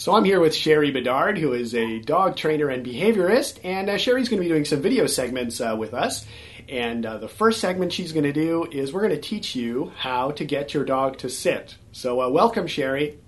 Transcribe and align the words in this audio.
So 0.00 0.14
I'm 0.14 0.24
here 0.24 0.40
with 0.40 0.54
Sherry 0.54 0.90
Bedard, 0.90 1.36
who 1.36 1.52
is 1.52 1.74
a 1.74 1.98
dog 1.98 2.34
trainer 2.34 2.70
and 2.70 2.82
behaviorist, 2.82 3.58
and 3.62 3.90
uh, 3.90 3.98
Sherry's 3.98 4.30
going 4.30 4.40
to 4.40 4.42
be 4.42 4.48
doing 4.48 4.64
some 4.64 4.80
video 4.80 5.06
segments 5.06 5.60
uh, 5.60 5.76
with 5.78 5.92
us. 5.92 6.24
And 6.70 7.04
uh, 7.04 7.18
the 7.18 7.28
first 7.28 7.60
segment 7.60 7.92
she's 7.92 8.12
going 8.12 8.24
to 8.24 8.32
do 8.32 8.66
is 8.72 8.94
we're 8.94 9.06
going 9.06 9.14
to 9.14 9.20
teach 9.20 9.54
you 9.54 9.92
how 9.98 10.30
to 10.30 10.44
get 10.46 10.72
your 10.72 10.86
dog 10.86 11.18
to 11.18 11.28
sit. 11.28 11.76
So 11.92 12.22
uh, 12.22 12.30
welcome, 12.30 12.66
Sherry. 12.66 13.18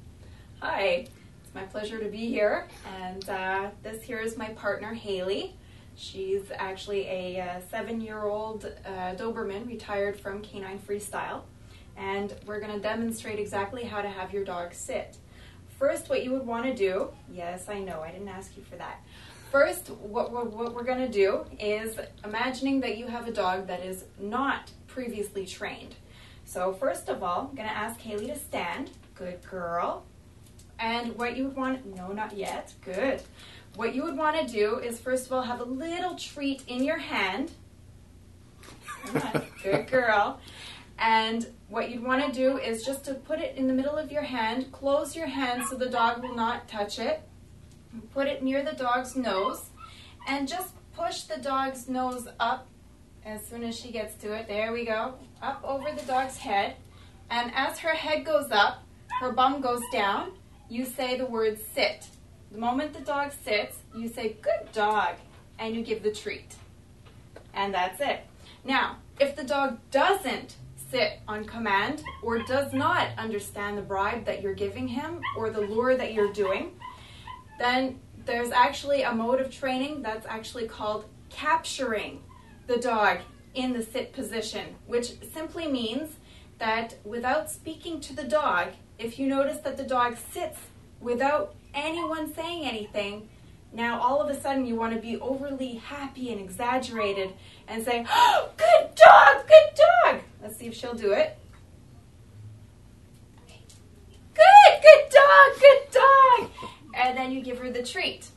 Hi, 0.60 1.06
it's 1.44 1.54
my 1.54 1.64
pleasure 1.64 1.98
to 1.98 2.08
be 2.08 2.28
here. 2.28 2.66
And 3.02 3.28
uh, 3.28 3.68
this 3.82 4.02
here 4.02 4.20
is 4.20 4.38
my 4.38 4.48
partner, 4.54 4.94
Haley. 4.94 5.54
She's 5.94 6.50
actually 6.54 7.06
a 7.06 7.38
uh, 7.38 7.60
seven-year-old 7.70 8.64
Doberman, 9.18 9.66
retired 9.66 10.18
from 10.18 10.40
Canine 10.40 10.78
Freestyle. 10.78 11.42
And 11.98 12.34
we're 12.46 12.60
going 12.60 12.72
to 12.72 12.80
demonstrate 12.80 13.38
exactly 13.38 13.84
how 13.84 14.00
to 14.00 14.08
have 14.08 14.32
your 14.32 14.44
dog 14.44 14.72
sit. 14.72 15.18
First, 15.82 16.08
what 16.08 16.22
you 16.22 16.30
would 16.30 16.46
want 16.46 16.64
to 16.64 16.72
do, 16.72 17.08
yes, 17.28 17.68
I 17.68 17.80
know, 17.80 18.02
I 18.02 18.12
didn't 18.12 18.28
ask 18.28 18.56
you 18.56 18.62
for 18.62 18.76
that. 18.76 19.02
First, 19.50 19.88
what 19.88 20.30
we're, 20.30 20.44
what 20.44 20.74
we're 20.76 20.84
going 20.84 21.00
to 21.00 21.08
do 21.08 21.44
is 21.58 21.98
imagining 22.24 22.78
that 22.82 22.98
you 22.98 23.08
have 23.08 23.26
a 23.26 23.32
dog 23.32 23.66
that 23.66 23.84
is 23.84 24.04
not 24.20 24.70
previously 24.86 25.44
trained. 25.44 25.96
So 26.44 26.72
first 26.72 27.08
of 27.08 27.24
all, 27.24 27.48
I'm 27.50 27.56
going 27.56 27.68
to 27.68 27.76
ask 27.76 27.98
Haley 27.98 28.28
to 28.28 28.38
stand. 28.38 28.92
Good 29.16 29.44
girl. 29.44 30.04
And 30.78 31.18
what 31.18 31.36
you 31.36 31.46
would 31.46 31.56
want, 31.56 31.84
no, 31.96 32.12
not 32.12 32.36
yet. 32.36 32.72
Good. 32.84 33.20
What 33.74 33.92
you 33.92 34.04
would 34.04 34.16
want 34.16 34.36
to 34.36 34.46
do 34.46 34.78
is 34.78 35.00
first 35.00 35.26
of 35.26 35.32
all 35.32 35.42
have 35.42 35.58
a 35.58 35.64
little 35.64 36.14
treat 36.14 36.62
in 36.68 36.84
your 36.84 36.98
hand. 36.98 37.50
Good 39.64 39.90
girl. 39.90 40.38
And 41.02 41.48
what 41.68 41.90
you'd 41.90 42.04
want 42.04 42.24
to 42.24 42.32
do 42.32 42.58
is 42.58 42.84
just 42.84 43.04
to 43.06 43.14
put 43.14 43.40
it 43.40 43.56
in 43.56 43.66
the 43.66 43.74
middle 43.74 43.96
of 43.98 44.12
your 44.12 44.22
hand, 44.22 44.70
close 44.70 45.16
your 45.16 45.26
hand 45.26 45.64
so 45.68 45.74
the 45.74 45.88
dog 45.88 46.22
will 46.22 46.36
not 46.36 46.68
touch 46.68 47.00
it. 47.00 47.22
Put 48.14 48.28
it 48.28 48.40
near 48.40 48.62
the 48.62 48.72
dog's 48.72 49.16
nose 49.16 49.70
and 50.28 50.46
just 50.46 50.74
push 50.94 51.22
the 51.22 51.38
dog's 51.38 51.88
nose 51.88 52.28
up 52.38 52.68
as 53.24 53.44
soon 53.44 53.64
as 53.64 53.76
she 53.76 53.90
gets 53.90 54.14
to 54.22 54.32
it. 54.32 54.46
There 54.46 54.72
we 54.72 54.84
go. 54.84 55.14
Up 55.42 55.60
over 55.64 55.90
the 55.90 56.06
dog's 56.06 56.36
head. 56.36 56.76
And 57.30 57.50
as 57.52 57.80
her 57.80 57.94
head 57.94 58.24
goes 58.24 58.52
up, 58.52 58.84
her 59.20 59.32
bum 59.32 59.60
goes 59.60 59.82
down, 59.92 60.32
you 60.68 60.84
say 60.84 61.18
the 61.18 61.26
word 61.26 61.58
sit. 61.74 62.06
The 62.52 62.58
moment 62.58 62.92
the 62.92 63.00
dog 63.00 63.32
sits, 63.44 63.78
you 63.96 64.08
say, 64.08 64.36
good 64.40 64.70
dog, 64.72 65.16
and 65.58 65.74
you 65.74 65.82
give 65.82 66.04
the 66.04 66.12
treat. 66.12 66.54
And 67.54 67.74
that's 67.74 68.00
it. 68.00 68.20
Now, 68.64 68.98
if 69.18 69.34
the 69.34 69.44
dog 69.44 69.78
doesn't 69.90 70.54
sit 70.92 71.20
on 71.26 71.44
command 71.44 72.04
or 72.22 72.38
does 72.40 72.72
not 72.72 73.08
understand 73.16 73.78
the 73.78 73.82
bribe 73.82 74.24
that 74.26 74.42
you're 74.42 74.54
giving 74.54 74.86
him 74.86 75.20
or 75.36 75.50
the 75.50 75.60
lure 75.60 75.96
that 75.96 76.12
you're 76.12 76.32
doing, 76.32 76.72
then 77.58 77.98
there's 78.26 78.50
actually 78.50 79.02
a 79.02 79.12
mode 79.12 79.40
of 79.40 79.50
training 79.50 80.02
that's 80.02 80.26
actually 80.26 80.68
called 80.68 81.06
capturing 81.30 82.22
the 82.66 82.76
dog 82.76 83.18
in 83.54 83.72
the 83.72 83.82
sit 83.82 84.12
position, 84.12 84.76
which 84.86 85.14
simply 85.32 85.66
means 85.66 86.16
that 86.58 86.94
without 87.04 87.50
speaking 87.50 88.00
to 88.00 88.14
the 88.14 88.24
dog, 88.24 88.68
if 88.98 89.18
you 89.18 89.26
notice 89.26 89.58
that 89.58 89.76
the 89.76 89.82
dog 89.82 90.16
sits 90.32 90.58
without 91.00 91.54
anyone 91.74 92.32
saying 92.32 92.64
anything, 92.64 93.28
now 93.72 94.00
all 94.00 94.20
of 94.20 94.28
a 94.28 94.38
sudden 94.38 94.66
you 94.66 94.76
want 94.76 94.94
to 94.94 95.00
be 95.00 95.18
overly 95.20 95.74
happy 95.74 96.30
and 96.30 96.40
exaggerated 96.40 97.32
and 97.66 97.82
say, 97.82 98.04
oh, 98.08 98.50
good 98.56 98.94
dog, 98.94 99.48
good 99.48 99.74
dog. 99.74 100.01
Let's 100.42 100.56
see 100.56 100.66
if 100.66 100.74
she'll 100.74 100.94
do 100.94 101.12
it. 101.12 101.38
Good, 104.34 104.82
good 104.82 105.10
dog, 105.10 105.60
good 105.60 105.92
dog. 105.92 106.50
And 106.94 107.16
then 107.16 107.30
you 107.30 107.42
give 107.42 107.58
her 107.58 107.70
the 107.70 107.82
treat 107.82 108.28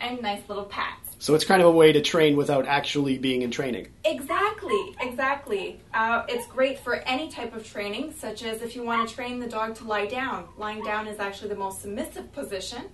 and 0.00 0.22
nice 0.22 0.42
little 0.48 0.64
pats. 0.64 1.10
So 1.18 1.34
it's 1.34 1.44
kind 1.44 1.62
of 1.62 1.68
a 1.68 1.72
way 1.72 1.92
to 1.92 2.00
train 2.00 2.36
without 2.36 2.66
actually 2.66 3.18
being 3.18 3.42
in 3.42 3.50
training. 3.52 3.86
Exactly, 4.04 4.96
exactly. 5.00 5.78
Uh, 5.94 6.24
it's 6.28 6.46
great 6.48 6.80
for 6.80 6.96
any 6.96 7.28
type 7.28 7.54
of 7.54 7.64
training, 7.64 8.12
such 8.12 8.42
as 8.42 8.60
if 8.60 8.74
you 8.74 8.82
want 8.82 9.08
to 9.08 9.14
train 9.14 9.38
the 9.38 9.46
dog 9.46 9.76
to 9.76 9.84
lie 9.84 10.06
down. 10.06 10.48
Lying 10.56 10.82
down 10.82 11.06
is 11.06 11.20
actually 11.20 11.50
the 11.50 11.56
most 11.56 11.82
submissive 11.82 12.32
position. 12.32 12.86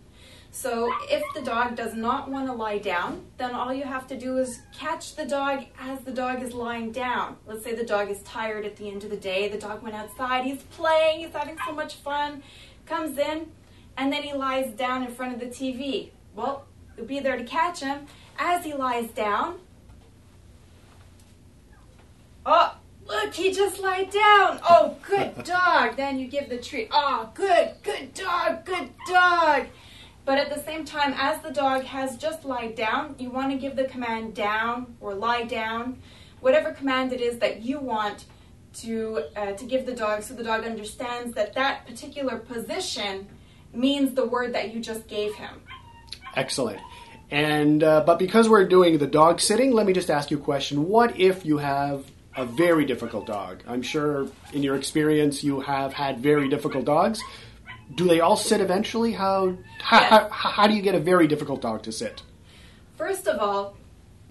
So 0.51 0.93
if 1.03 1.23
the 1.35 1.43
dog 1.43 1.77
does 1.77 1.95
not 1.95 2.31
want 2.31 2.47
to 2.47 2.53
lie 2.53 2.79
down, 2.79 3.27
then 3.37 3.55
all 3.55 3.73
you 3.73 3.85
have 3.85 4.07
to 4.09 4.19
do 4.19 4.39
is 4.39 4.61
catch 4.77 5.15
the 5.15 5.25
dog 5.25 5.65
as 5.79 6.01
the 6.01 6.11
dog 6.11 6.43
is 6.43 6.53
lying 6.53 6.91
down. 6.91 7.37
Let's 7.47 7.63
say 7.63 7.75
the 7.75 7.85
dog 7.85 8.11
is 8.11 8.21
tired 8.23 8.65
at 8.65 8.77
the 8.77 8.89
end 8.91 9.05
of 9.05 9.11
the 9.11 9.17
day, 9.17 9.49
the 9.49 9.59
dog 9.59 9.83
went 9.83 9.95
outside, 9.95 10.45
he's 10.45 10.63
playing, 10.63 11.21
he's 11.21 11.33
having 11.33 11.59
so 11.67 11.73
much 11.73 11.97
fun, 11.97 12.43
comes 12.87 13.19
in, 13.19 13.47
and 13.97 14.13
then 14.13 14.23
he 14.23 14.33
lies 14.33 14.73
down 14.73 15.05
in 15.05 15.13
front 15.13 15.35
of 15.35 15.41
the 15.41 15.47
TV. 15.47 16.11
Well, 16.35 16.65
you'll 16.97 17.07
be 17.07 17.21
there 17.21 17.37
to 17.37 17.45
catch 17.45 17.81
him 17.81 18.07
as 18.39 18.65
he 18.65 18.73
lies 18.73 19.11
down. 19.11 19.59
Oh, 22.47 22.75
look, 23.07 23.35
he 23.35 23.53
just 23.53 23.81
lied 23.81 24.11
down. 24.11 24.61
Oh, 24.69 24.97
good 25.07 25.45
dog. 25.45 25.97
then 25.97 26.19
you 26.19 26.27
give 26.27 26.49
the 26.49 26.59
treat. 26.59 26.89
Oh, 26.91 27.31
good, 27.35 27.75
good 27.83 28.15
dog, 28.15 28.65
good 28.65 28.91
dog. 29.09 29.67
But 30.29 30.37
at 30.37 30.55
the 30.55 30.63
same 30.63 30.85
time, 30.85 31.15
as 31.17 31.41
the 31.41 31.51
dog 31.51 31.85
has 31.85 32.19
just 32.19 32.45
lied 32.45 32.75
down, 32.75 33.15
you 33.19 33.31
want 33.31 33.51
to 33.51 33.57
give 33.57 33.77
the 33.77 33.85
command 33.85 34.35
down 34.35 34.95
or 35.01 35.15
lie 35.15 35.45
down, 35.45 36.03
whatever 36.41 36.71
command 36.71 37.15
it 37.15 37.23
is 37.23 37.39
that 37.39 37.63
you 37.63 37.81
want 37.81 38.27
to, 38.81 39.23
uh, 39.35 39.53
to 39.53 39.65
give 39.65 39.87
the 39.87 39.95
dog 39.95 40.23
so 40.23 40.35
the 40.35 40.45
dog 40.45 40.65
understands 40.65 41.35
that 41.35 41.55
that 41.55 41.87
particular 41.87 42.37
position 42.37 43.27
means 43.73 44.13
the 44.13 44.27
word 44.27 44.53
that 44.53 44.75
you 44.75 44.81
just 44.81 45.09
gave 45.09 45.35
him. 45.35 45.63
Excellent. 46.37 46.81
And 47.31 47.83
uh, 47.83 48.03
but 48.05 48.19
because 48.19 48.51
we're 48.51 48.69
doing 48.69 48.99
the 48.99 49.07
dog 49.07 49.41
sitting, 49.41 49.73
let 49.73 49.87
me 49.87 49.95
just 49.95 50.11
ask 50.11 50.31
you 50.31 50.37
a 50.37 50.41
question. 50.41 50.91
What 50.91 51.19
if 51.19 51.47
you 51.47 51.57
have 51.57 52.05
a 52.37 52.45
very 52.45 52.85
difficult 52.85 53.27
dog? 53.27 53.63
I'm 53.67 53.81
sure 53.81 54.29
in 54.53 54.63
your 54.63 54.77
experience 54.77 55.43
you 55.43 55.61
have 55.61 55.95
had 55.95 56.19
very 56.19 56.51
difficult 56.51 56.85
dogs 56.85 57.23
do 57.95 58.07
they 58.07 58.21
all 58.21 58.37
sit 58.37 58.61
eventually? 58.61 59.13
How 59.13 59.57
how, 59.81 60.01
yes. 60.01 60.11
how, 60.11 60.29
how, 60.31 60.67
do 60.67 60.75
you 60.75 60.83
get 60.83 60.95
a 60.95 61.01
very 61.01 61.27
difficult 61.27 61.61
dog 61.61 61.83
to 61.85 61.93
sit? 61.93 62.23
First 62.97 63.27
of 63.27 63.41
all, 63.41 63.77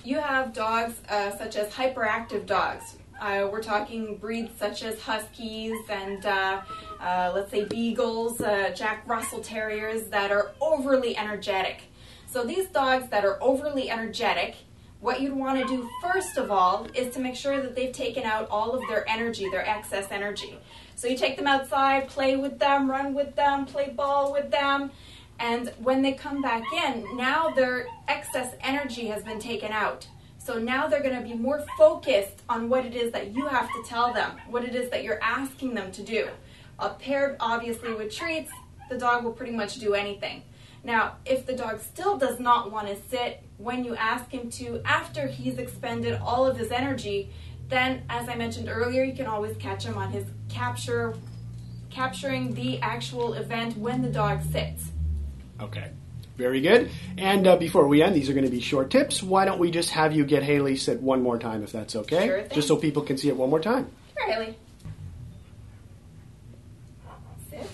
you 0.03 0.19
have 0.19 0.53
dogs 0.53 0.95
uh, 1.09 1.35
such 1.37 1.55
as 1.55 1.71
hyperactive 1.73 2.45
dogs. 2.45 2.97
Uh, 3.19 3.47
we're 3.51 3.63
talking 3.63 4.17
breeds 4.17 4.51
such 4.59 4.83
as 4.83 5.01
Huskies 5.01 5.75
and 5.89 6.23
uh, 6.25 6.61
uh 7.01 7.31
let's 7.33 7.49
say 7.49 7.65
Beagles, 7.65 8.39
uh, 8.41 8.71
Jack 8.75 9.03
Russell 9.07 9.39
Terriers 9.39 10.07
that 10.09 10.31
are 10.31 10.51
overly 10.61 11.17
energetic. 11.17 11.81
So 12.27 12.43
these 12.43 12.67
dogs 12.67 13.09
that 13.09 13.25
are 13.25 13.41
overly 13.41 13.89
energetic, 13.89 14.55
what 14.99 15.21
you'd 15.21 15.33
want 15.33 15.59
to 15.59 15.65
do 15.67 15.89
first 16.01 16.37
of 16.37 16.49
all 16.49 16.87
is 16.93 17.13
to 17.13 17.19
make 17.19 17.35
sure 17.35 17.61
that 17.61 17.75
they've 17.75 17.93
taken 17.93 18.23
out 18.23 18.47
all 18.49 18.71
of 18.71 18.81
their 18.87 19.07
energy, 19.07 19.49
their 19.49 19.67
excess 19.67 20.07
energy. 20.11 20.57
So 20.95 21.07
you 21.07 21.17
take 21.17 21.37
them 21.37 21.47
outside, 21.47 22.07
play 22.07 22.35
with 22.35 22.57
them, 22.57 22.89
run 22.89 23.13
with 23.13 23.35
them, 23.35 23.65
play 23.65 23.93
ball 23.95 24.31
with 24.31 24.49
them. 24.49 24.91
And 25.39 25.71
when 25.77 26.01
they 26.01 26.13
come 26.13 26.41
back 26.41 26.63
in, 26.73 27.15
now 27.15 27.49
their 27.49 27.87
excess 28.07 28.55
energy 28.61 29.05
has 29.07 29.23
been 29.23 29.39
taken 29.39 29.71
out. 29.71 30.07
So 30.39 30.57
now 30.57 30.87
they're 30.87 31.03
going 31.03 31.21
to 31.21 31.27
be 31.27 31.35
more 31.35 31.63
focused 31.77 32.41
on 32.49 32.69
what 32.69 32.85
it 32.85 32.95
is 32.95 33.11
that 33.11 33.35
you 33.35 33.45
have 33.47 33.67
to 33.67 33.83
tell 33.85 34.13
them, 34.13 34.31
what 34.49 34.63
it 34.63 34.73
is 34.73 34.89
that 34.89 35.03
you're 35.03 35.21
asking 35.21 35.75
them 35.75 35.91
to 35.91 36.01
do. 36.01 36.29
Uh, 36.79 36.89
paired 36.93 37.35
obviously 37.39 37.93
with 37.93 38.11
treats, 38.11 38.51
the 38.89 38.97
dog 38.97 39.23
will 39.23 39.33
pretty 39.33 39.51
much 39.51 39.79
do 39.79 39.93
anything. 39.93 40.41
Now, 40.87 41.17
if 41.25 41.45
the 41.45 41.51
dog 41.51 41.81
still 41.81 42.17
does 42.17 42.39
not 42.39 42.71
want 42.71 42.87
to 42.87 42.95
sit 43.09 43.43
when 43.57 43.83
you 43.83 43.93
ask 43.97 44.31
him 44.31 44.49
to, 44.51 44.81
after 44.85 45.27
he's 45.27 45.57
expended 45.57 46.17
all 46.23 46.47
of 46.47 46.55
his 46.57 46.71
energy, 46.71 47.29
then, 47.67 48.03
as 48.09 48.29
I 48.29 48.35
mentioned 48.35 48.69
earlier, 48.69 49.03
you 49.03 49.13
can 49.13 49.25
always 49.25 49.57
catch 49.57 49.83
him 49.83 49.97
on 49.97 50.11
his 50.11 50.23
capture, 50.47 51.13
capturing 51.89 52.53
the 52.53 52.79
actual 52.79 53.33
event 53.33 53.75
when 53.75 54.01
the 54.01 54.07
dog 54.07 54.41
sits. 54.49 54.85
Okay. 55.59 55.91
Very 56.37 56.61
good. 56.61 56.89
And 57.17 57.45
uh, 57.45 57.57
before 57.57 57.85
we 57.85 58.01
end, 58.01 58.15
these 58.15 58.29
are 58.29 58.33
going 58.33 58.45
to 58.45 58.51
be 58.51 58.61
short 58.61 58.89
tips. 58.89 59.21
Why 59.21 59.43
don't 59.43 59.59
we 59.59 59.71
just 59.71 59.89
have 59.89 60.15
you 60.15 60.23
get 60.23 60.41
Haley 60.43 60.77
sit 60.77 61.01
one 61.01 61.21
more 61.21 61.37
time, 61.37 61.63
if 61.63 61.73
that's 61.73 61.97
okay? 61.97 62.27
Sure. 62.27 62.43
Just 62.53 62.69
so 62.69 62.77
people 62.77 63.01
can 63.01 63.17
see 63.17 63.27
it 63.27 63.35
one 63.35 63.49
more 63.49 63.59
time. 63.59 63.91
Sure, 64.17 64.31
Haley. 64.31 64.55
Sit. 67.49 67.67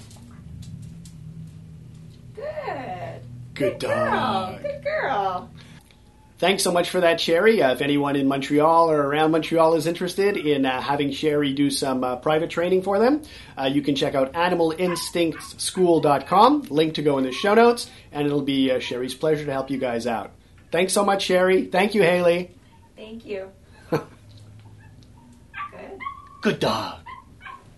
Good. 2.36 3.22
Good, 3.54 3.80
Good 3.80 3.88
dog. 3.88 4.62
Girl. 4.62 4.72
Good 4.72 4.84
girl. 4.84 5.50
Thanks 6.40 6.64
so 6.64 6.72
much 6.74 6.90
for 6.90 7.00
that, 7.00 7.22
Sherry. 7.22 7.62
Uh, 7.62 7.72
if 7.72 7.80
anyone 7.82 8.18
in 8.18 8.28
Montreal 8.28 8.92
or 8.92 9.02
around 9.02 9.32
Montreal 9.32 9.76
is 9.76 9.88
interested 9.88 10.36
in 10.36 10.66
uh, 10.66 10.82
having 10.82 11.12
Sherry 11.12 11.54
do 11.54 11.72
some 11.72 12.04
uh, 12.04 12.18
private 12.18 12.50
training 12.50 12.82
for 12.82 13.00
them, 13.00 13.22
uh, 13.58 13.70
you 13.72 13.82
can 13.82 13.96
check 13.96 14.14
out 14.14 14.34
animalinstinctschool.com. 14.34 16.64
Link 16.70 16.96
to 16.96 17.02
go 17.02 17.18
in 17.18 17.24
the 17.24 17.32
show 17.32 17.54
notes, 17.54 17.90
and 18.12 18.28
it'll 18.28 18.42
be 18.42 18.72
uh, 18.72 18.80
Sherry's 18.80 19.14
pleasure 19.14 19.46
to 19.46 19.52
help 19.54 19.72
you 19.72 19.78
guys 19.78 20.06
out. 20.06 20.32
Thanks 20.70 20.92
so 20.92 21.06
much, 21.06 21.24
Sherry. 21.24 21.68
Thank 21.68 21.96
you, 21.96 22.02
Haley. 22.02 22.52
Thank 22.98 23.26
you. 23.26 23.50
Good. 23.90 24.02
Good 26.42 26.60
dog. 26.60 27.03